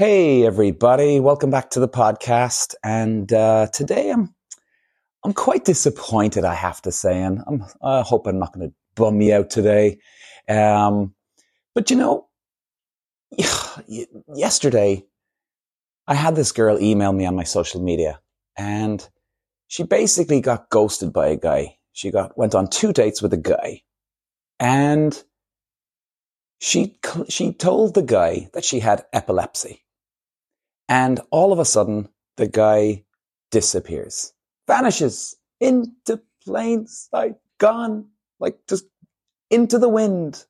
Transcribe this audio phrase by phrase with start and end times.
[0.00, 2.74] Hey everybody, welcome back to the podcast.
[2.82, 4.34] And uh, today I'm
[5.22, 8.74] I'm quite disappointed, I have to say, and I'm, I hope I'm not going to
[8.94, 9.98] bum me out today.
[10.48, 11.14] Um,
[11.74, 12.28] but you know,
[14.34, 15.04] yesterday
[16.06, 18.20] I had this girl email me on my social media,
[18.56, 19.06] and
[19.68, 21.76] she basically got ghosted by a guy.
[21.92, 23.82] She got went on two dates with a guy,
[24.58, 25.22] and
[26.58, 26.96] she
[27.28, 29.84] she told the guy that she had epilepsy
[30.90, 33.04] and all of a sudden, the guy
[33.52, 34.32] disappears,
[34.66, 38.08] vanishes into plain sight, gone,
[38.40, 38.84] like just
[39.50, 40.44] into the wind.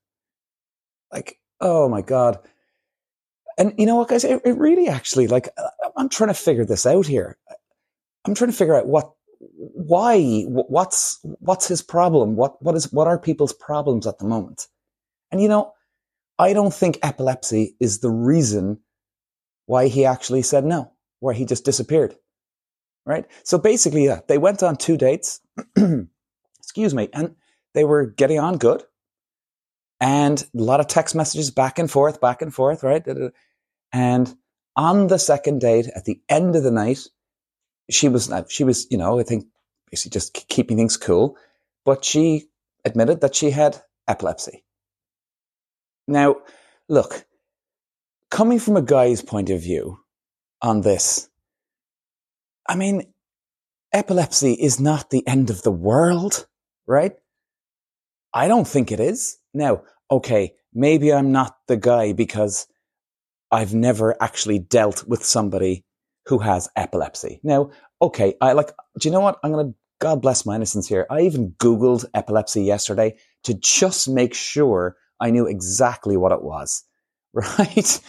[1.12, 2.38] Like, oh my God.
[3.58, 4.24] And you know what, guys?
[4.24, 7.36] It, it really actually, like, uh, I'm trying to figure this out here.
[8.24, 12.36] I'm trying to figure out what, why, what's, what's his problem?
[12.36, 14.68] What, what is, what are people's problems at the moment?
[15.30, 15.74] And you know,
[16.38, 18.80] I don't think epilepsy is the reason
[19.70, 22.16] why he actually said no, why he just disappeared.
[23.06, 23.24] Right?
[23.44, 25.40] So basically, they went on two dates,
[26.58, 27.36] excuse me, and
[27.72, 28.82] they were getting on good.
[30.00, 33.06] And a lot of text messages back and forth, back and forth, right?
[33.92, 34.34] And
[34.74, 37.06] on the second date, at the end of the night,
[37.88, 39.46] she was, uh, she was, you know, I think
[39.88, 41.36] basically just keeping things cool,
[41.84, 42.48] but she
[42.84, 44.64] admitted that she had epilepsy.
[46.08, 46.38] Now,
[46.88, 47.24] look,
[48.30, 49.98] coming from a guy's point of view
[50.62, 51.28] on this,
[52.68, 53.12] I mean,
[53.92, 56.46] epilepsy is not the end of the world,
[56.86, 57.12] right?
[58.32, 59.38] I don't think it is.
[59.52, 62.66] Now, okay, maybe I'm not the guy because
[63.50, 65.84] I've never actually dealt with somebody
[66.26, 67.40] who has epilepsy.
[67.42, 67.70] Now,
[68.00, 69.40] okay, I like, do you know what?
[69.42, 71.06] I'm going to, God bless my innocence here.
[71.10, 76.84] I even Googled epilepsy yesterday to just make sure I knew exactly what it was.
[77.58, 78.00] right?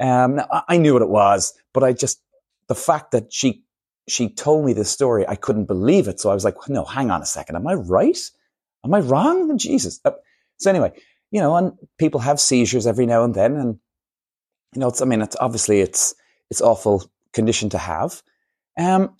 [0.00, 2.20] Um, I knew what it was, but I just,
[2.68, 3.62] the fact that she,
[4.08, 6.20] she told me this story, I couldn't believe it.
[6.20, 7.56] So I was like, no, hang on a second.
[7.56, 8.18] Am I right?
[8.84, 9.56] Am I wrong?
[9.58, 10.00] Jesus.
[10.04, 10.12] Uh,
[10.58, 10.92] so anyway,
[11.30, 13.56] you know, and people have seizures every now and then.
[13.56, 13.78] And,
[14.74, 16.14] you know, it's, I mean, it's obviously it's,
[16.50, 18.22] it's awful condition to have.
[18.78, 19.16] Um,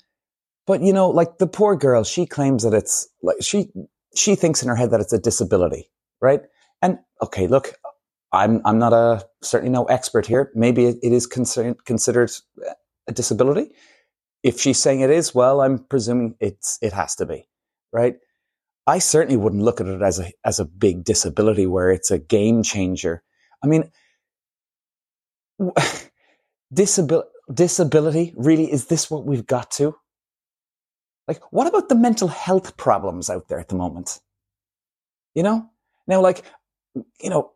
[0.66, 3.69] but you know, like the poor girl, she claims that it's like she,
[4.16, 6.43] she thinks in her head that it's a disability, right?
[6.81, 7.75] And okay, look,
[8.34, 10.50] I'm I'm not a certainly no expert here.
[10.55, 12.31] Maybe it is considered considered
[13.06, 13.71] a disability.
[14.43, 17.49] If she's saying it is, well, I'm presuming it's it has to be,
[17.93, 18.17] right?
[18.87, 22.19] I certainly wouldn't look at it as a as a big disability where it's a
[22.19, 23.23] game changer.
[23.62, 23.91] I mean,
[26.73, 29.97] disability disability really is this what we've got to?
[31.28, 34.21] Like, what about the mental health problems out there at the moment?
[35.34, 35.71] You know,
[36.06, 36.43] now like
[37.21, 37.53] you know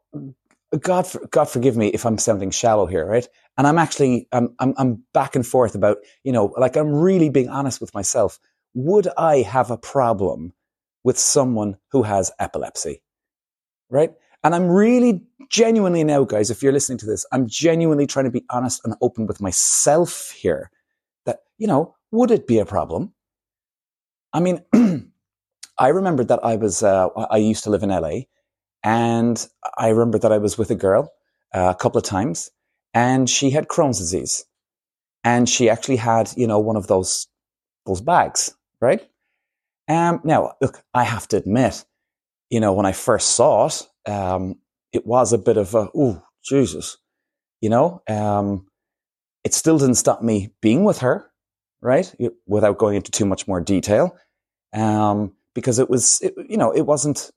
[0.77, 3.27] God, for, God forgive me if I'm sounding shallow here, right?
[3.57, 7.31] And I'm actually, I'm, I'm, I'm back and forth about, you know, like I'm really
[7.31, 8.39] being honest with myself.
[8.75, 10.53] Would I have a problem
[11.05, 13.03] with someone who has epilepsy?
[13.89, 14.13] Right?
[14.45, 18.31] And I'm really genuinely now, guys, if you're listening to this, I'm genuinely trying to
[18.31, 20.71] be honest and open with myself here
[21.25, 23.15] that, you know, would it be a problem?
[24.35, 24.63] I mean,
[25.79, 28.21] I remember that I was, uh, I used to live in LA
[28.83, 29.47] and
[29.77, 31.13] I remember that I was with a girl
[31.55, 32.51] uh, a couple of times
[32.95, 34.45] and she had Crohn's disease.
[35.25, 37.27] And she actually had, you know, one of those,
[37.87, 39.07] those bags, right?
[39.89, 41.85] Um, now, look, I have to admit,
[42.51, 44.57] you know, when I first saw it, um,
[44.93, 46.97] it was a bit of a, oh, Jesus,
[47.61, 48.67] you know, um,
[49.45, 51.31] it still didn't stop me being with her,
[51.83, 52.15] right?
[52.47, 54.17] Without going into too much more detail.
[54.73, 57.31] Um, because it was, it, you know, it wasn't,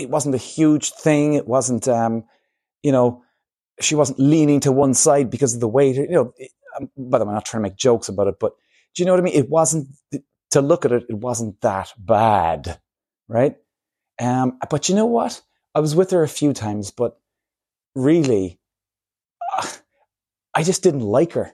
[0.00, 1.34] it wasn't a huge thing.
[1.34, 2.24] It wasn't, um,
[2.82, 3.22] you know,
[3.80, 5.96] she wasn't leaning to one side because of the weight.
[5.96, 8.36] You know, it, um, but I'm not trying to make jokes about it.
[8.40, 8.54] But
[8.94, 9.34] do you know what I mean?
[9.34, 9.88] It wasn't
[10.50, 11.04] to look at it.
[11.08, 12.80] It wasn't that bad,
[13.28, 13.56] right?
[14.20, 15.40] Um, but you know what?
[15.74, 17.18] I was with her a few times, but
[17.94, 18.58] really,
[19.56, 19.66] uh,
[20.54, 21.52] I just didn't like her.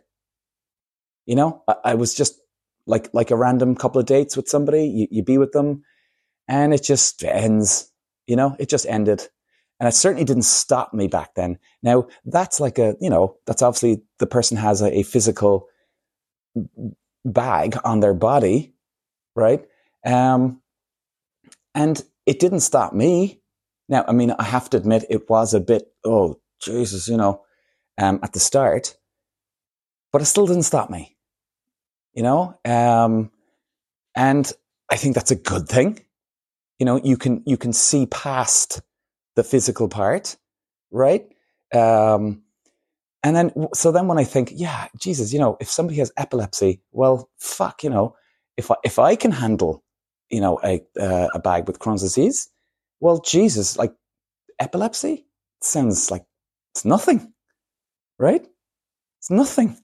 [1.26, 2.40] You know, I, I, was just
[2.86, 4.86] like like a random couple of dates with somebody.
[4.86, 5.82] You, you be with them,
[6.48, 7.92] and it just ends
[8.26, 9.28] you know, it just ended.
[9.78, 11.58] And it certainly didn't stop me back then.
[11.82, 15.68] Now, that's like a, you know, that's obviously the person has a, a physical
[17.24, 18.74] bag on their body,
[19.34, 19.66] right?
[20.04, 20.62] Um,
[21.74, 23.42] and it didn't stop me.
[23.88, 27.42] Now, I mean, I have to admit it was a bit, oh, Jesus, you know,
[27.98, 28.96] um, at the start,
[30.10, 31.16] but it still didn't stop me,
[32.14, 32.58] you know?
[32.64, 33.30] Um,
[34.14, 34.50] and
[34.90, 36.00] I think that's a good thing
[36.78, 38.82] you know, you can, you can see past
[39.36, 40.36] the physical part,
[40.90, 41.26] right?
[41.74, 42.42] Um,
[43.22, 46.80] And then, so then when I think, yeah, Jesus, you know, if somebody has epilepsy,
[46.92, 48.16] well, fuck, you know,
[48.56, 49.84] if I, if I can handle,
[50.30, 52.48] you know, a, uh, a bag with Crohn's disease,
[53.00, 53.92] well, Jesus, like
[54.60, 55.26] epilepsy
[55.62, 56.24] sounds like
[56.74, 57.32] it's nothing,
[58.18, 58.46] right?
[59.20, 59.78] It's nothing.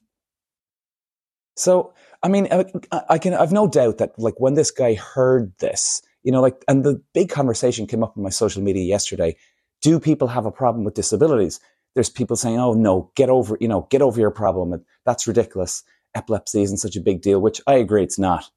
[1.57, 1.93] So,
[2.23, 2.65] I mean, I,
[3.09, 6.63] I can, I've no doubt that like when this guy heard this, you know, like,
[6.67, 9.35] and the big conversation came up on my social media yesterday.
[9.81, 11.59] Do people have a problem with disabilities?
[11.95, 14.83] there's people saying, "Oh no, get over, you know, get over your problem.
[15.05, 15.83] That's ridiculous.
[16.15, 18.49] Epilepsy isn't such a big deal." Which I agree, it's not.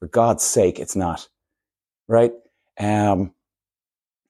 [0.00, 1.28] For God's sake, it's not.
[2.08, 2.32] Right?
[2.78, 3.32] Um,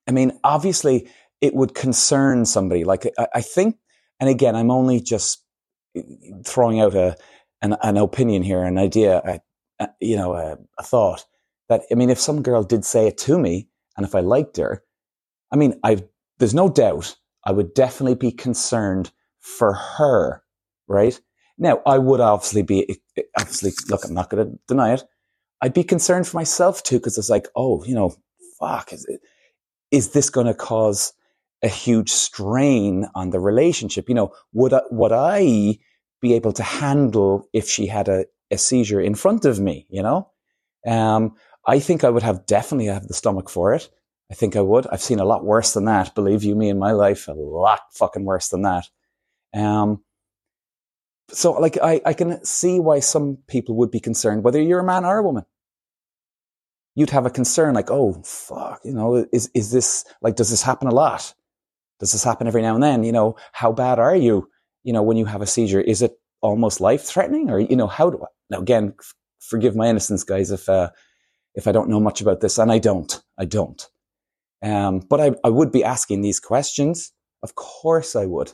[0.07, 1.09] I mean, obviously,
[1.41, 2.85] it would concern somebody.
[2.85, 3.77] Like I, I think,
[4.21, 5.43] and again, I'm only just
[6.45, 7.17] throwing out a
[7.63, 9.41] an, an opinion here, an idea, a,
[9.85, 11.25] a, you know, a, a thought
[11.69, 14.57] that I mean, if some girl did say it to me, and if I liked
[14.57, 14.83] her,
[15.53, 16.03] I mean, I've,
[16.39, 20.43] there's no doubt I would definitely be concerned for her,
[20.89, 21.19] right?
[21.59, 23.01] Now, I would obviously be,
[23.39, 25.05] obviously, look, I'm not going to deny it.
[25.61, 28.17] I'd be concerned for myself too, because it's like, oh, you know,
[28.59, 29.21] fuck, is, it,
[29.91, 31.13] is this going to cause
[31.63, 34.09] a huge strain on the relationship?
[34.09, 35.79] You know, would I, would I
[36.21, 40.03] be able to handle if she had a, a seizure in front of me, you
[40.03, 40.31] know?
[40.87, 43.89] Um, I think I would have definitely have the stomach for it.
[44.31, 44.87] I think I would.
[44.91, 46.15] I've seen a lot worse than that.
[46.15, 48.89] Believe you me, in my life, a lot fucking worse than that.
[49.55, 50.03] Um,
[51.31, 54.85] so like I, I can see why some people would be concerned, whether you're a
[54.85, 55.45] man or a woman.
[56.95, 60.63] You'd have a concern like, oh fuck, you know, is is this like does this
[60.63, 61.35] happen a lot?
[61.99, 63.05] Does this happen every now and then?
[63.05, 64.49] You know, how bad are you?
[64.85, 67.87] You know, when you have a seizure, is it almost life threatening, or you know,
[67.87, 68.27] how do I?
[68.51, 70.91] Now again, f- forgive my innocence, guys, if uh,
[71.55, 73.89] if I don't know much about this, and I don't, I don't.
[74.63, 77.13] Um, but I, I would be asking these questions.
[77.43, 78.53] Of course I would.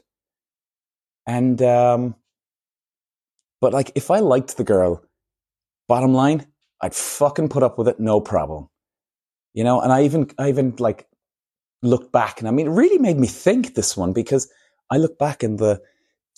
[1.26, 2.16] And, um,
[3.60, 5.04] but like, if I liked the girl,
[5.86, 6.46] bottom line,
[6.80, 8.68] I'd fucking put up with it, no problem.
[9.54, 11.06] You know, and I even, I even like
[11.82, 14.48] looked back and I mean, it really made me think this one because
[14.90, 15.80] I look back in the,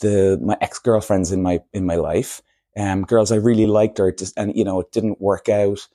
[0.00, 2.42] the, my ex-girlfriends in my, in my life,
[2.76, 5.86] um, girls I really liked or just, and, you know, it didn't work out.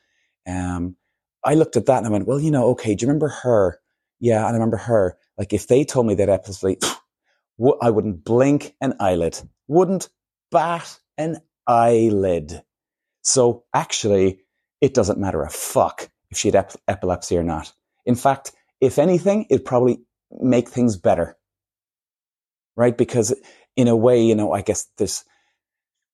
[0.47, 0.95] Um,
[1.44, 3.79] I looked at that and I went, well, you know, okay, do you remember her?
[4.19, 5.17] Yeah, I remember her.
[5.38, 6.77] Like if they told me that episode,
[7.81, 10.09] I wouldn't blink an eyelid, wouldn't
[10.51, 12.63] bat an eyelid.
[13.21, 14.41] So actually,
[14.81, 17.73] it doesn't matter a fuck if she had ep- epilepsy or not.
[18.05, 19.99] In fact, if anything, it'd probably
[20.31, 21.38] make things better.
[22.75, 22.97] Right?
[22.97, 23.33] Because
[23.75, 25.23] in a way, you know, I guess this,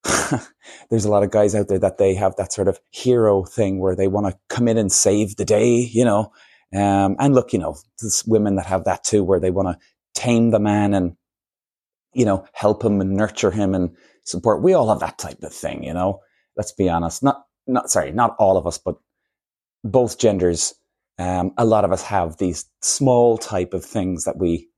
[0.90, 3.80] there's a lot of guys out there that they have that sort of hero thing
[3.80, 6.32] where they want to come in and save the day, you know.
[6.74, 9.86] Um, and look, you know, there's women that have that too, where they want to
[10.20, 11.16] tame the man and,
[12.14, 14.62] you know, help him and nurture him and support.
[14.62, 16.22] We all have that type of thing, you know.
[16.58, 17.24] Let's be honest.
[17.24, 18.96] Not, not sorry, not all of us, but
[19.84, 20.74] both genders.
[21.20, 24.70] Um, a lot of us have these small type of things that we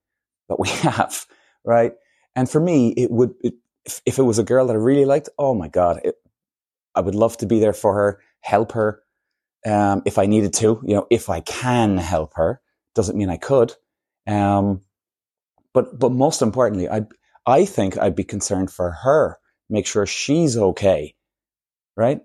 [0.49, 1.25] that we have,
[1.63, 1.93] right?
[2.35, 3.53] And for me, it would it,
[3.85, 6.15] if, if it was a girl that I really liked, oh my God, it,
[6.93, 9.01] I would love to be there for her, help her.
[9.65, 12.61] Um, if I needed to, you know, if I can help her,
[12.93, 13.73] doesn't mean I could.
[14.27, 14.81] Um,
[15.73, 17.05] but, but most importantly, I,
[17.45, 19.37] I think I'd be concerned for her,
[19.69, 21.15] make sure she's okay.
[21.97, 22.21] Right.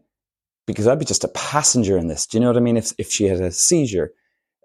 [0.66, 2.26] Because I'd be just a passenger in this.
[2.26, 2.76] Do you know what I mean?
[2.76, 4.12] If, if she had a seizure,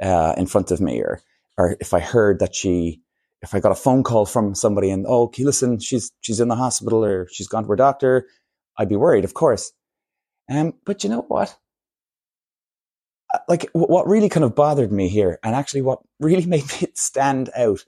[0.02, 1.22] uh, in front of me or,
[1.58, 3.02] or if I heard that she,
[3.46, 6.48] if I got a phone call from somebody and, oh, okay, listen, she's, she's in
[6.48, 8.28] the hospital or she's gone to her doctor,
[8.78, 9.72] I'd be worried, of course.
[10.50, 11.56] Um, but you know what?
[13.34, 16.88] Uh, like what really kind of bothered me here and actually what really made me
[16.96, 17.86] stand out,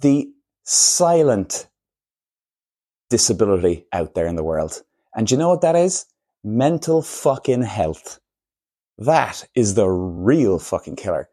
[0.00, 0.30] the
[0.64, 1.68] silent
[3.10, 4.82] disability out there in the world.
[5.14, 6.06] And you know what that is?
[6.42, 8.18] Mental fucking health.
[8.96, 11.28] That is the real fucking killer.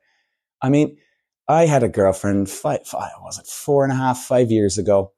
[0.62, 0.98] I mean,
[1.48, 5.14] I had a girlfriend, five, five, was it four and a half, five years ago.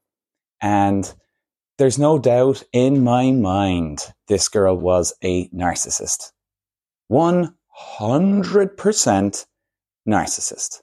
[0.61, 1.11] And
[1.77, 6.31] there's no doubt in my mind, this girl was a narcissist.
[7.11, 9.45] 100%
[10.07, 10.81] narcissist.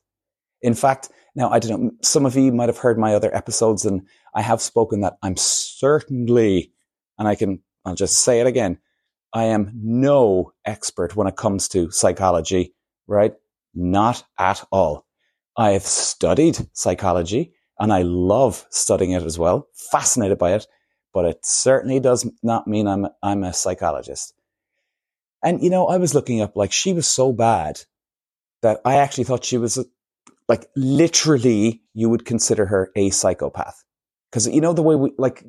[0.63, 3.85] In fact, now I don't know, some of you might have heard my other episodes
[3.85, 6.73] and I have spoken that I'm certainly,
[7.19, 8.79] and I can, I'll just say it again.
[9.35, 12.75] I am no expert when it comes to psychology,
[13.07, 13.35] right?
[13.75, 15.04] Not at all.
[15.57, 20.67] I have studied psychology and I love studying it as well, fascinated by it,
[21.13, 24.35] but it certainly does not mean I'm, I'm a psychologist.
[25.43, 27.81] And, you know, I was looking up, like, she was so bad
[28.63, 29.85] that I actually thought she was,
[30.49, 33.85] like, literally, you would consider her a psychopath.
[34.35, 35.45] Because you know the way we like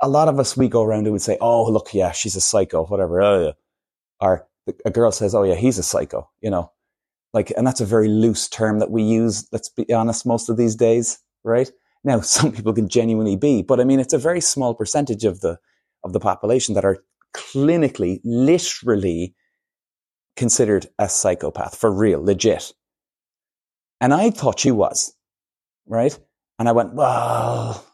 [0.00, 2.40] a lot of us we go around and would say, "Oh, look, yeah, she's a
[2.40, 3.20] psycho," whatever.
[3.20, 3.54] Oh,
[4.20, 4.46] or
[4.84, 6.70] a girl says, "Oh, yeah, he's a psycho," you know,
[7.32, 9.46] like, and that's a very loose term that we use.
[9.52, 11.70] Let's be honest, most of these days, right?
[12.04, 15.40] Now, some people can genuinely be, but I mean, it's a very small percentage of
[15.40, 15.58] the
[16.04, 16.98] of the population that are
[17.34, 19.34] clinically, literally
[20.36, 22.72] considered a psychopath for real, legit.
[24.00, 25.12] And I thought she was,
[25.86, 26.16] right?
[26.58, 27.84] And I went, well,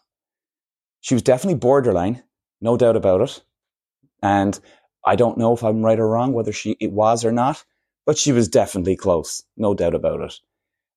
[1.01, 2.23] she was definitely borderline,
[2.61, 3.43] no doubt about it.
[4.23, 4.59] And
[5.07, 7.65] I don't know if I'm right or wrong, whether she it was or not,
[8.07, 10.35] but she was definitely close, no doubt about it.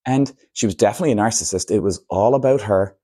[0.06, 1.72] And she was definitely a narcissist.
[1.72, 2.96] It was all about her.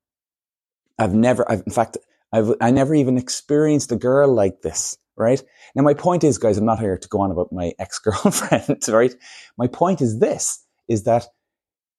[0.98, 1.98] I've never, I've, in fact,
[2.32, 5.44] I've, I never even experienced a girl like this, right?
[5.76, 9.14] Now, my point is, guys, I'm not here to go on about my ex-girlfriend, right?
[9.58, 11.28] My point is this, is that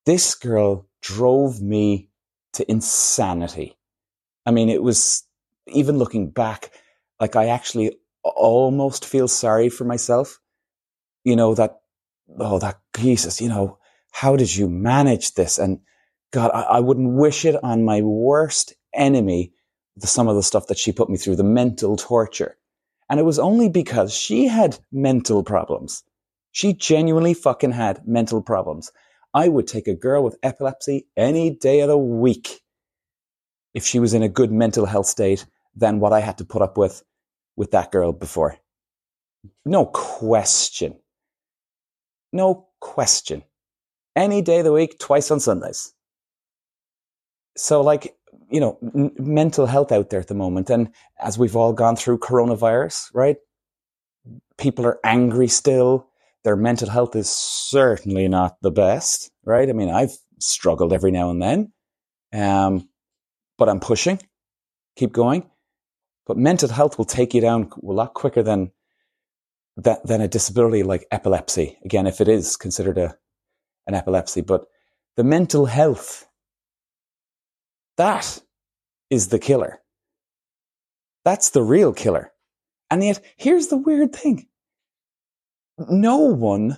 [0.05, 2.09] this girl drove me
[2.53, 3.77] to insanity.
[4.45, 5.23] I mean, it was
[5.67, 6.71] even looking back,
[7.19, 10.39] like I actually almost feel sorry for myself.
[11.23, 11.79] You know, that,
[12.39, 13.77] oh, that Jesus, you know,
[14.11, 15.57] how did you manage this?
[15.57, 15.79] And
[16.31, 19.53] God, I, I wouldn't wish it on my worst enemy,
[19.97, 22.57] the, some of the stuff that she put me through, the mental torture.
[23.09, 26.03] And it was only because she had mental problems.
[26.51, 28.91] She genuinely fucking had mental problems.
[29.33, 32.61] I would take a girl with epilepsy any day of the week
[33.73, 36.61] if she was in a good mental health state than what I had to put
[36.61, 37.03] up with
[37.57, 38.57] with that girl before.
[39.65, 40.95] No question.
[42.35, 43.43] No question.
[44.13, 45.93] Any day of the week, twice on Sundays.
[47.55, 48.13] So, like,
[48.49, 50.69] you know, n- mental health out there at the moment.
[50.69, 53.37] And as we've all gone through coronavirus, right?
[54.57, 56.09] People are angry still.
[56.43, 59.69] Their mental health is certainly not the best, right?
[59.69, 61.71] I mean, I've struggled every now and then.
[62.33, 62.89] Um,
[63.57, 64.19] but I'm pushing,
[64.97, 65.49] keep going.
[66.27, 68.71] But mental health will take you down a lot quicker than
[69.77, 71.77] that than a disability like epilepsy.
[71.83, 73.17] Again, if it is considered a
[73.87, 74.65] an epilepsy, but
[75.15, 76.27] the mental health
[77.97, 78.41] that
[79.09, 79.81] is the killer.
[81.23, 82.31] That's the real killer.
[82.91, 84.47] And yet, here's the weird thing.
[85.77, 86.77] No one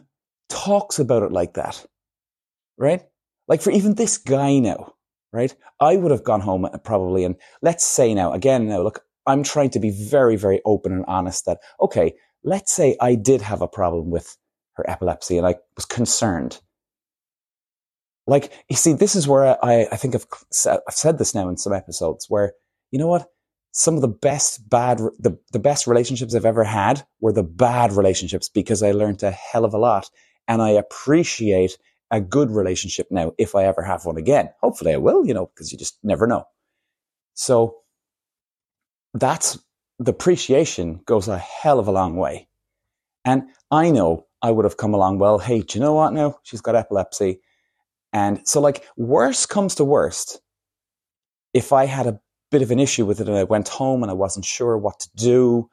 [0.50, 1.86] talks about it like that,
[2.77, 3.04] right?
[3.48, 4.94] Like for even this guy now,
[5.34, 5.54] right?
[5.80, 9.44] I would have gone home uh, probably, and let's say now, again, now, look, I'm
[9.44, 12.13] trying to be very, very open and honest that, okay,
[12.44, 14.38] let's say I did have a problem with
[14.74, 16.60] her epilepsy and I was concerned.
[18.25, 20.27] Like, you see, this is where I, I think I've,
[20.67, 22.53] I've said this now in some episodes where,
[22.91, 23.27] you know what?
[23.72, 27.94] Some of the best bad, the, the best relationships I've ever had were the bad
[27.94, 30.10] relationships because I learned a hell of a lot
[30.48, 31.77] and I appreciate
[32.12, 34.50] a good relationship now if I ever have one again.
[34.62, 36.46] Hopefully I will, you know, because you just never know.
[37.34, 37.77] So
[39.13, 39.60] that's
[40.00, 42.48] the appreciation goes a hell of a long way.
[43.25, 46.39] And I know I would have come along, well, hey, do you know what now?
[46.44, 47.42] She's got epilepsy.
[48.13, 50.39] And so, like, worst comes to worst,
[51.54, 52.20] if I had a
[52.51, 55.00] bit of an issue with it and I went home and I wasn't sure what
[55.01, 55.70] to do,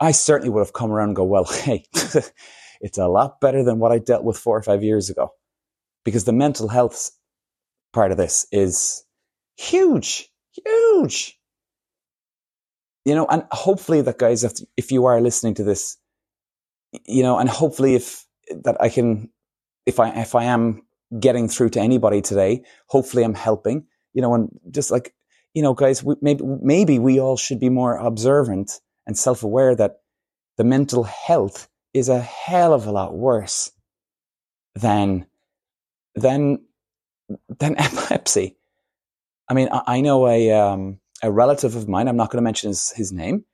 [0.00, 1.84] I certainly would have come around and go, well, hey,
[2.80, 5.30] it's a lot better than what I dealt with four or five years ago
[6.04, 7.10] because the mental health
[7.92, 9.04] part of this is
[9.56, 11.38] huge, huge.
[13.04, 15.98] You know, and hopefully that guys, if, if you are listening to this,
[17.06, 18.26] you know, and hopefully if
[18.64, 19.30] that I can,
[19.84, 20.82] if I, if I am
[21.18, 25.14] getting through to anybody today, hopefully I'm helping, you know, and just like,
[25.52, 30.00] you know, guys, we, maybe, maybe we all should be more observant and self-aware that
[30.56, 33.70] the mental health is a hell of a lot worse
[34.74, 35.26] than
[36.14, 36.58] than
[37.48, 38.56] than epilepsy.
[39.48, 42.06] I mean, I, I know a um, a relative of mine.
[42.06, 43.44] I'm not going to mention his, his name.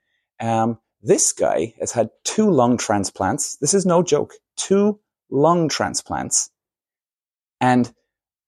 [0.41, 3.57] Um, this guy has had two lung transplants.
[3.57, 4.35] This is no joke.
[4.57, 5.01] Two
[5.31, 6.51] lung transplants,
[7.61, 7.93] and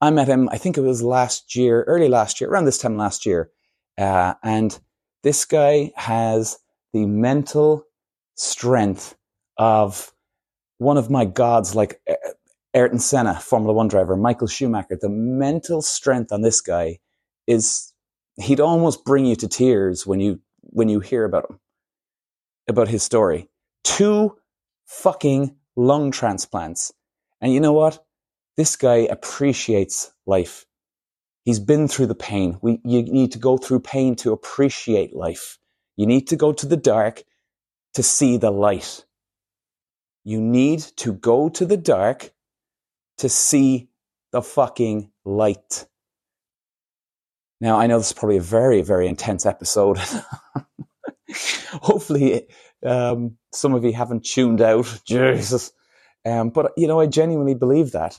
[0.00, 0.49] I met him.
[0.50, 3.50] I think it was last year, early last year, around this time last year.
[3.97, 4.79] Uh, and
[5.23, 6.59] this guy has
[6.93, 7.85] the mental
[8.35, 9.17] strength
[9.57, 10.12] of
[10.79, 12.14] one of my gods, like uh,
[12.75, 16.99] Ayrton Senna, Formula One driver, Michael Schumacher, the mental strength on this guy
[17.47, 17.92] is
[18.37, 21.61] he'd almost bring you to tears when you when you hear about him,
[22.69, 23.49] about his story.
[23.85, 24.37] Two
[24.87, 26.93] fucking lung transplants.
[27.41, 28.05] And you know what?
[28.57, 30.67] This guy appreciates life.
[31.45, 32.59] He's been through the pain.
[32.62, 35.59] We, you need to go through pain to appreciate life.
[35.97, 37.25] You need to go to the dark
[37.95, 39.05] to see the light.
[40.25, 42.31] You need to go to the dark
[43.19, 43.89] to see
[44.31, 45.87] the fucking light.
[47.62, 49.97] Now, I know this is probably a very, very intense episode.
[51.71, 52.49] Hopefully,
[52.85, 55.00] um, some of you haven't tuned out.
[55.07, 55.71] Jesus.
[56.26, 58.19] Um, but, you know, I genuinely believe that.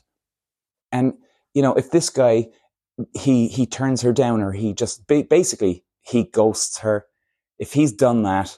[0.93, 1.15] And,
[1.53, 2.47] you know, if this guy,
[3.13, 7.05] he, he turns her down or he just basically, he ghosts her.
[7.59, 8.57] If he's done that,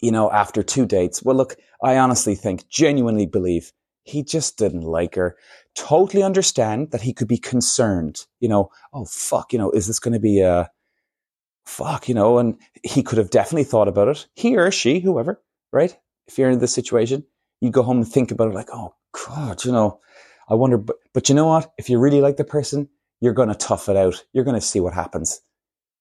[0.00, 3.72] you know, after two dates, well, look, I honestly think, genuinely believe
[4.04, 5.36] he just didn't like her.
[5.74, 9.98] Totally understand that he could be concerned, you know, oh, fuck, you know, is this
[9.98, 10.70] going to be a
[11.64, 14.26] fuck, you know, and he could have definitely thought about it.
[14.34, 15.42] He or she, whoever,
[15.72, 15.96] right?
[16.26, 17.24] If you're in this situation,
[17.60, 18.94] you go home and think about it like, oh,
[19.26, 20.00] God, you know,
[20.48, 21.72] I wonder, but, but you know what?
[21.78, 22.88] If you really like the person,
[23.20, 24.22] you're going to tough it out.
[24.32, 25.40] You're going to see what happens,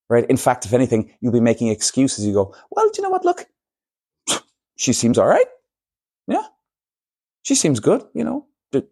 [0.10, 0.26] right?
[0.30, 2.26] In fact, if anything, you'll be making excuses.
[2.26, 3.24] You go, well, do you know what?
[3.24, 3.48] Look,
[4.76, 5.46] she seems all right.
[7.44, 8.48] She seems good, you know.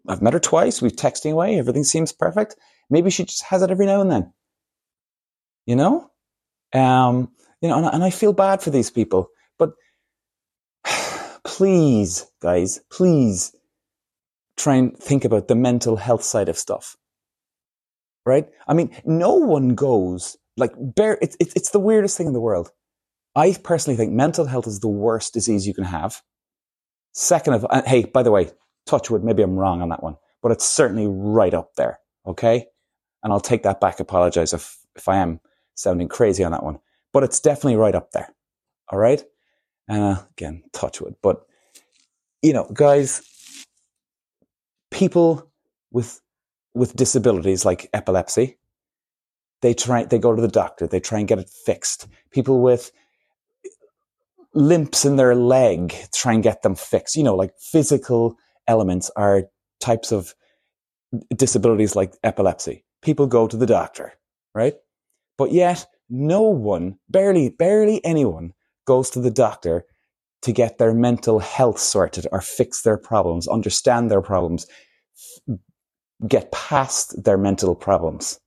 [0.07, 0.81] I've met her twice.
[0.81, 1.57] We've texting away.
[1.57, 2.55] Everything seems perfect.
[2.89, 4.33] Maybe she just has it every now and then.
[5.65, 6.11] You know?
[6.73, 7.31] Um,
[7.61, 9.29] you know, and, and I feel bad for these people.
[9.57, 9.71] But
[11.43, 13.55] please, guys, please
[14.57, 16.95] try and think about the mental health side of stuff.
[18.25, 18.47] Right?
[18.67, 21.17] I mean, no one goes like bare.
[21.21, 22.69] It's it's, it's the weirdest thing in the world.
[23.35, 26.21] I personally think mental health is the worst disease you can have.
[27.13, 28.49] Second of, uh, hey, by the way,
[28.85, 31.99] touchwood, maybe I'm wrong on that one, but it's certainly right up there.
[32.25, 32.67] Okay.
[33.23, 33.99] And I'll take that back.
[33.99, 35.39] Apologize if, if I am
[35.75, 36.79] sounding crazy on that one,
[37.13, 38.33] but it's definitely right up there.
[38.89, 39.23] All right.
[39.89, 41.45] Uh, again, touchwood, but
[42.41, 43.21] you know, guys,
[44.89, 45.51] people
[45.91, 46.21] with,
[46.73, 48.57] with disabilities like epilepsy,
[49.61, 52.07] they try, they go to the doctor, they try and get it fixed.
[52.31, 52.91] People with
[54.53, 57.15] limps in their leg, try and get them fixed.
[57.15, 58.35] You know, like physical
[58.67, 59.43] elements are
[59.79, 60.33] types of
[61.35, 62.85] disabilities like epilepsy.
[63.01, 64.13] People go to the doctor,
[64.53, 64.75] right?
[65.37, 68.53] But yet, no one, barely, barely anyone
[68.85, 69.85] goes to the doctor
[70.43, 74.67] to get their mental health sorted or fix their problems, understand their problems,
[76.27, 78.39] get past their mental problems.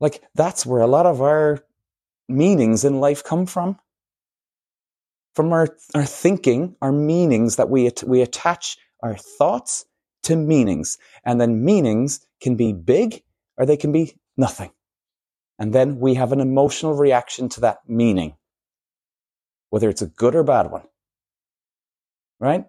[0.00, 1.60] Like, that's where a lot of our
[2.28, 3.78] meanings in life come from
[5.34, 9.84] from our, our thinking, our meanings that we, we attach our thoughts
[10.24, 10.98] to meanings.
[11.24, 13.22] And then meanings can be big
[13.56, 14.70] or they can be nothing.
[15.58, 18.36] And then we have an emotional reaction to that meaning,
[19.70, 20.84] whether it's a good or bad one.
[22.40, 22.64] Right?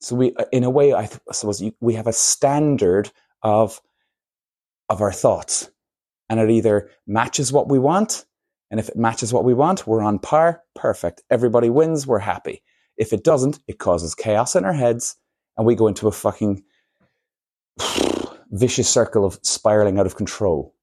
[0.00, 3.10] So we, uh, in a way, I suppose we have a standard
[3.42, 3.80] of,
[4.88, 5.70] of our thoughts
[6.28, 8.24] and it either matches what we want
[8.70, 10.62] and if it matches what we want, we're on par.
[10.74, 11.22] Perfect.
[11.30, 12.06] Everybody wins.
[12.06, 12.62] We're happy.
[12.96, 15.16] If it doesn't, it causes chaos in our heads
[15.56, 16.62] and we go into a fucking
[18.50, 20.74] vicious circle of spiraling out of control.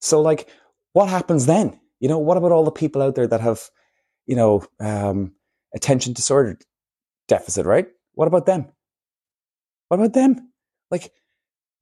[0.00, 0.48] So, like,
[0.92, 1.78] what happens then?
[2.00, 3.68] You know, what about all the people out there that have,
[4.26, 5.32] you know, um,
[5.74, 6.58] attention disorder
[7.26, 7.88] deficit, right?
[8.14, 8.66] What about them?
[9.88, 10.52] What about them?
[10.90, 11.12] Like,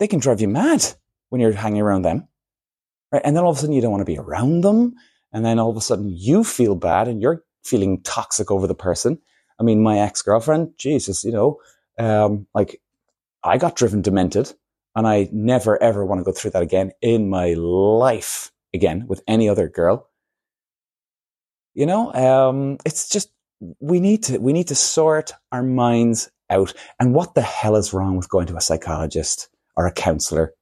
[0.01, 0.85] they can drive you mad
[1.29, 2.27] when you're hanging around them
[3.17, 3.23] right?
[3.25, 4.95] And then all of a sudden you don't want to be around them.
[5.33, 8.75] And then all of a sudden you feel bad and you're feeling toxic over the
[8.75, 9.19] person.
[9.59, 11.59] I mean, my ex girlfriend, Jesus, you know,
[11.99, 12.81] um, like
[13.43, 14.53] I got driven demented
[14.95, 19.23] and I never ever want to go through that again in my life again with
[19.27, 20.09] any other girl.
[21.75, 23.31] You know, um, it's just,
[23.81, 26.73] we need to, we need to sort our minds out.
[26.99, 30.55] And what the hell is wrong with going to a psychologist or a counselor?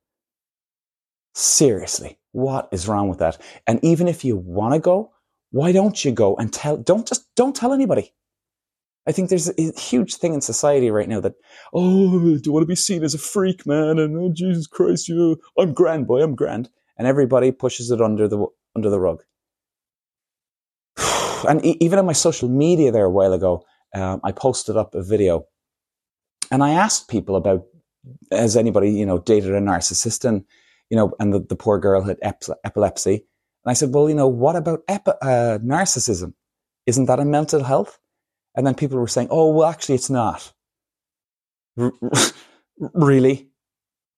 [1.35, 2.19] Seriously.
[2.35, 3.41] What is wrong with that?
[3.65, 5.13] And even if you want to go,
[5.53, 8.13] why don't you go and tell, don't just, don't tell anybody.
[9.07, 11.35] I think there's a huge thing in society right now that,
[11.73, 14.01] oh, do you want to be seen as a freak, man?
[14.01, 16.71] And oh, Jesus Christ, you know, I'm grand, boy, I'm grand.
[16.99, 18.45] And everybody pushes it under the,
[18.75, 19.23] under the rug.
[21.49, 25.05] and even on my social media there a while ago, um, I posted up a
[25.05, 25.47] video
[26.51, 27.65] and I asked people about,
[28.33, 30.25] has anybody, you know, dated a narcissist?
[30.25, 30.45] And
[30.95, 33.15] you know, and the, the poor girl had ep- epilepsy.
[33.15, 36.35] And I said, well, you know, what about epi- uh, narcissism?
[36.87, 37.99] Isn't that a mental health?
[38.55, 40.53] And then people were saying, oh, well, actually, it's not.
[41.77, 41.93] R-
[42.95, 43.49] really?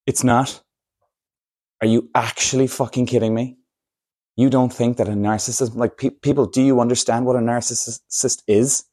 [0.06, 0.62] It's not?
[1.80, 3.56] Are you actually fucking kidding me?
[4.36, 8.42] You don't think that a narcissist, like pe- people, do you understand what a narcissist
[8.46, 8.84] is?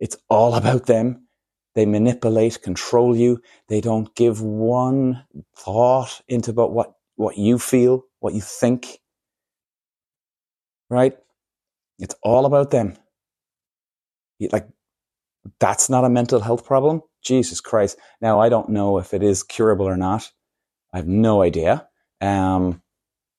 [0.00, 1.23] It's all about them.
[1.74, 3.40] They manipulate, control you.
[3.68, 5.24] They don't give one
[5.56, 8.98] thought into about what, what you feel, what you think.
[10.90, 11.16] Right?
[11.98, 12.96] It's all about them.
[14.52, 14.68] Like,
[15.60, 17.02] that's not a mental health problem.
[17.22, 17.98] Jesus Christ.
[18.20, 20.30] Now, I don't know if it is curable or not.
[20.92, 21.88] I have no idea.
[22.20, 22.82] Um,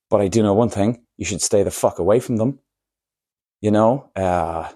[0.09, 2.59] but I do know one thing: you should stay the fuck away from them.
[3.61, 4.71] You know, uh,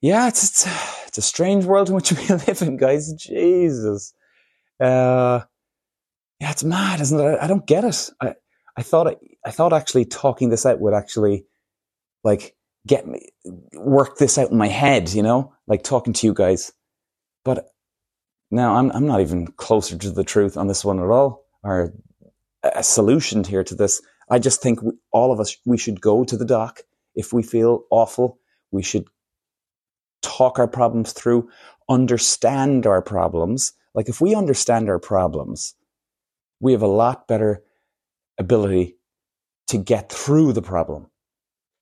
[0.00, 3.12] yeah, it's, it's it's a strange world in which we live in, guys.
[3.14, 4.14] Jesus,
[4.80, 5.40] uh,
[6.38, 7.22] yeah, it's mad, isn't it?
[7.22, 8.10] I, I don't get it.
[8.20, 8.34] I
[8.76, 11.46] I thought I, I thought actually talking this out would actually
[12.22, 12.54] like
[12.86, 13.28] get me
[13.74, 16.72] work this out in my head, you know, like talking to you guys.
[17.44, 17.66] But
[18.52, 21.92] now I'm I'm not even closer to the truth on this one at all, or
[22.62, 24.00] a solution here to this.
[24.30, 26.82] I just think we, all of us we should go to the doc
[27.16, 28.38] if we feel awful.
[28.70, 29.08] We should
[30.22, 31.48] talk our problems through,
[31.88, 33.72] understand our problems.
[33.94, 35.74] Like if we understand our problems,
[36.60, 37.62] we have a lot better
[38.38, 38.96] ability
[39.68, 41.06] to get through the problem.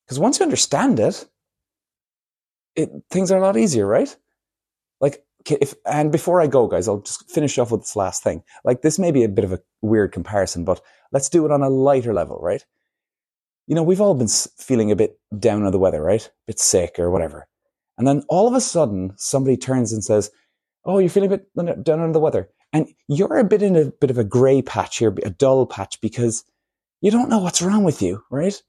[0.04, 1.26] Because once you understand it,
[2.76, 4.14] it things are a lot easier, right?
[5.00, 8.42] Like if and before I go, guys, I'll just finish off with this last thing.
[8.64, 10.80] Like this may be a bit of a weird comparison, but
[11.12, 12.64] let's do it on a lighter level, right?
[13.66, 16.26] You know, we've all been feeling a bit down on the weather, right?
[16.26, 17.48] A bit sick or whatever.
[17.98, 20.30] And then all of a sudden, somebody turns and says,
[20.84, 23.86] "Oh, you're feeling a bit down under the weather," and you're a bit in a
[23.86, 26.44] bit of a grey patch here, a dull patch because
[27.00, 28.62] you don't know what's wrong with you, right?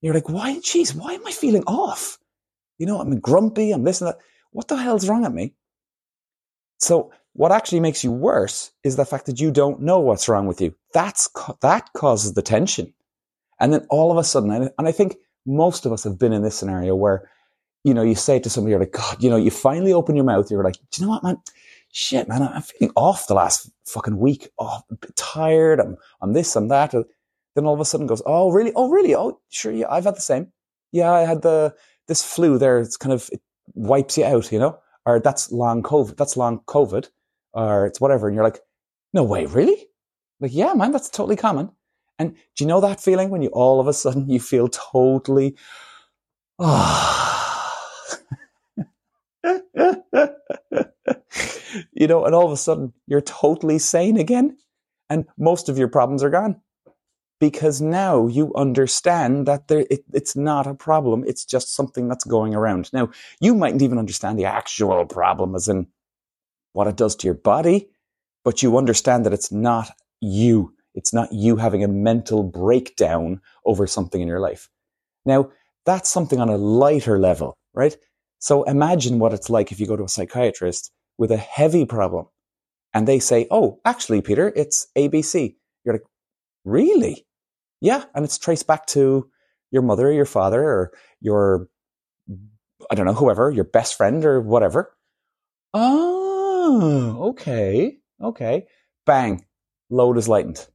[0.00, 2.18] You're like, "Why, geez, why am I feeling off?"
[2.78, 3.72] You know, I'm grumpy.
[3.72, 4.18] I'm this and that.
[4.52, 5.54] What the hell's wrong at me?
[6.78, 10.46] So what actually makes you worse is the fact that you don't know what's wrong
[10.46, 10.74] with you.
[10.94, 11.28] That's
[11.60, 12.94] that causes the tension.
[13.60, 16.42] And then all of a sudden, and I think most of us have been in
[16.42, 17.30] this scenario where,
[17.86, 20.24] you know, you say to somebody, you're like, God, you know, you finally open your
[20.24, 21.38] mouth, you're like, do you know what, man?
[21.92, 24.48] Shit, man, I'm feeling off the last fucking week.
[24.58, 25.80] Oh, I'm tired.
[25.80, 26.92] I'm, I'm this, I'm that.
[27.54, 28.72] Then all of a sudden goes, oh, really?
[28.74, 29.14] Oh, really?
[29.14, 29.72] Oh, sure.
[29.72, 30.52] Yeah, I've had the same.
[30.90, 31.74] Yeah, I had the,
[32.08, 32.80] this flu there.
[32.80, 33.40] It's kind of, it
[33.74, 34.78] wipes you out, you know?
[35.06, 37.08] or that's long COVID, that's long COVID,
[37.52, 38.26] or it's whatever.
[38.26, 38.58] And you're like,
[39.14, 39.86] no way, really?
[40.40, 41.70] Like, yeah, man, that's totally common.
[42.18, 45.56] And do you know that feeling when you all of a sudden you feel totally,
[46.58, 47.35] oh.
[51.92, 54.56] you know, and all of a sudden you're totally sane again,
[55.10, 56.60] and most of your problems are gone
[57.40, 61.24] because now you understand that there, it, it's not a problem.
[61.26, 62.90] It's just something that's going around.
[62.92, 63.10] Now,
[63.40, 65.86] you mightn't even understand the actual problem as in
[66.72, 67.88] what it does to your body,
[68.44, 70.72] but you understand that it's not you.
[70.94, 74.70] It's not you having a mental breakdown over something in your life.
[75.26, 75.50] Now,
[75.84, 77.96] that's something on a lighter level, right?
[78.38, 82.26] So imagine what it's like if you go to a psychiatrist with a heavy problem
[82.92, 85.56] and they say, Oh, actually, Peter, it's ABC.
[85.84, 86.04] You're like,
[86.64, 87.26] Really?
[87.80, 89.30] Yeah, and it's traced back to
[89.70, 91.68] your mother or your father or your,
[92.90, 94.96] I don't know, whoever, your best friend or whatever.
[95.74, 98.66] Oh, okay, okay.
[99.04, 99.44] Bang,
[99.90, 100.66] load is lightened.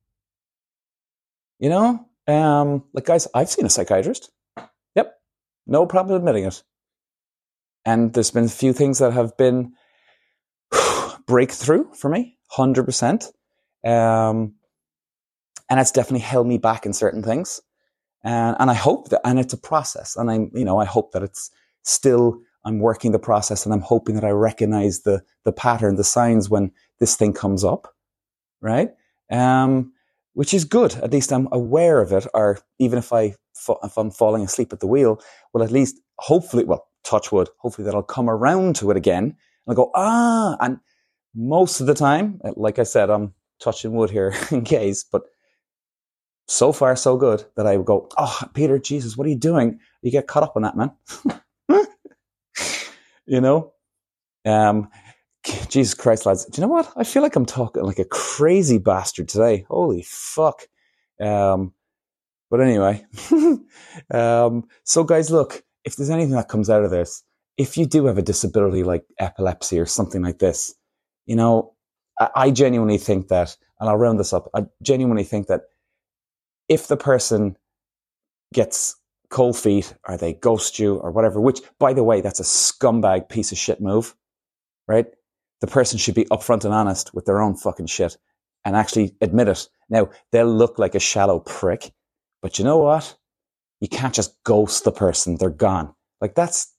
[1.59, 4.31] You know, um, like guys, I've seen a psychiatrist.
[4.95, 5.13] Yep,
[5.67, 6.63] no problem admitting it.
[7.85, 9.73] And there's been a few things that have been
[11.25, 13.25] breakthrough for me, hundred percent.
[13.85, 14.55] Um,
[15.69, 17.61] and it's definitely held me back in certain things.
[18.23, 20.15] And, and I hope that, and it's a process.
[20.15, 21.49] And I'm, you know, I hope that it's
[21.83, 26.03] still, I'm working the process and I'm hoping that I recognize the, the pattern, the
[26.03, 27.87] signs when this thing comes up.
[28.59, 28.89] Right.
[29.31, 29.93] Um,
[30.33, 30.95] which is good.
[30.95, 32.27] At least I'm aware of it.
[32.33, 33.35] Or even if I,
[33.83, 35.21] if I'm falling asleep at the wheel,
[35.53, 39.23] well, at least hopefully, well, touch wood, hopefully that I'll come around to it again
[39.23, 39.35] and
[39.67, 40.79] I'll go, ah, and
[41.35, 45.23] most of the time, like I said, I'm touching wood here in case, but
[46.47, 49.79] so far so good that I would go, oh, Peter, Jesus, what are you doing?
[50.01, 50.91] You get caught up on that, man.
[53.25, 53.73] you know?
[54.45, 54.89] Um,
[55.43, 56.45] Jesus Christ, lads.
[56.45, 56.91] Do you know what?
[56.95, 59.65] I feel like I'm talking like a crazy bastard today.
[59.69, 60.67] Holy fuck.
[61.19, 61.73] Um,
[62.49, 63.05] but anyway,
[64.11, 67.23] um, so guys, look, if there's anything that comes out of this,
[67.57, 70.73] if you do have a disability like epilepsy or something like this,
[71.25, 71.73] you know,
[72.19, 75.61] I, I genuinely think that, and I'll round this up, I genuinely think that
[76.69, 77.57] if the person
[78.53, 78.95] gets
[79.29, 83.29] cold feet or they ghost you or whatever, which by the way, that's a scumbag
[83.29, 84.15] piece of shit move,
[84.87, 85.07] right?
[85.61, 88.17] The person should be upfront and honest with their own fucking shit
[88.65, 89.67] and actually admit it.
[89.89, 91.91] Now, they'll look like a shallow prick,
[92.41, 93.15] but you know what?
[93.81, 95.35] You can't just ghost the person.
[95.35, 95.93] They're gone.
[96.21, 96.73] Like that's,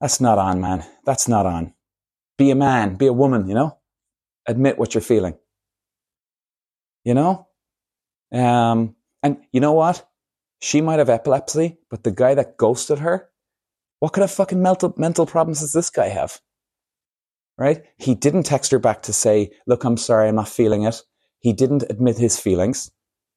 [0.00, 0.84] that's not on, man.
[1.04, 1.74] That's not on.
[2.38, 3.78] Be a man, be a woman, you know?
[4.46, 5.36] Admit what you're feeling.
[7.04, 7.48] You know?
[8.32, 10.08] Um, and you know what?
[10.60, 13.28] She might have epilepsy, but the guy that ghosted her,
[13.98, 16.40] what kind of fucking mental, mental problems does this guy have?
[17.58, 17.84] Right?
[17.96, 21.02] He didn't text her back to say, look, I'm sorry, I'm not feeling it.
[21.40, 22.90] He didn't admit his feelings,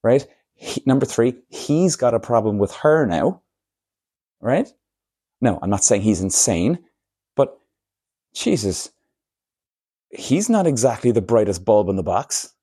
[0.04, 0.28] right?
[0.60, 3.42] He, number three, he's got a problem with her now,
[4.42, 4.68] right?
[5.40, 6.80] No, I'm not saying he's insane,
[7.38, 7.58] but
[8.34, 8.92] Jesus,
[10.10, 12.54] he's not exactly the brightest bulb in the box,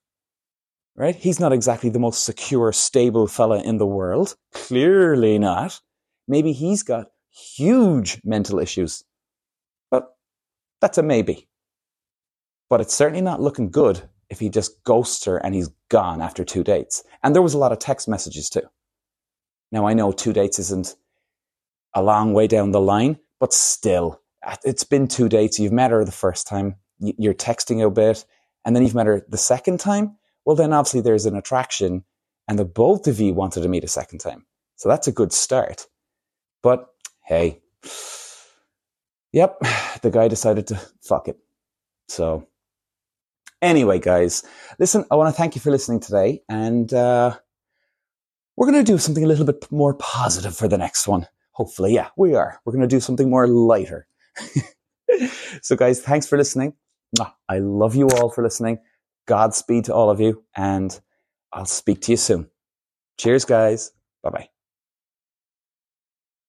[0.95, 1.15] right?
[1.15, 4.35] He's not exactly the most secure, stable fella in the world.
[4.53, 5.81] Clearly not.
[6.27, 9.03] Maybe he's got huge mental issues,
[9.89, 10.15] but
[10.81, 11.47] that's a maybe.
[12.69, 16.43] But it's certainly not looking good if he just ghosts her and he's gone after
[16.43, 17.03] two dates.
[17.23, 18.67] And there was a lot of text messages too.
[19.71, 20.95] Now I know two dates isn't
[21.93, 24.21] a long way down the line, but still,
[24.63, 25.59] it's been two dates.
[25.59, 28.25] You've met her the first time, you're texting a bit,
[28.65, 30.17] and then you've met her the second time.
[30.45, 32.03] Well, then obviously there's an attraction,
[32.47, 34.45] and the both of you wanted to meet a second time.
[34.75, 35.87] So that's a good start.
[36.61, 36.87] But
[37.25, 37.61] hey,
[39.33, 39.59] yep,
[40.01, 41.37] the guy decided to fuck it.
[42.07, 42.47] So
[43.61, 44.43] Anyway, guys,
[44.79, 46.41] listen, I want to thank you for listening today.
[46.47, 47.35] And uh,
[48.55, 51.27] we're going to do something a little bit more positive for the next one.
[51.51, 52.59] Hopefully, yeah, we are.
[52.65, 54.07] We're going to do something more lighter.
[55.61, 56.73] so, guys, thanks for listening.
[57.49, 58.79] I love you all for listening.
[59.27, 60.43] Godspeed to all of you.
[60.55, 60.97] And
[61.51, 62.49] I'll speak to you soon.
[63.17, 63.91] Cheers, guys.
[64.21, 64.49] Bye bye.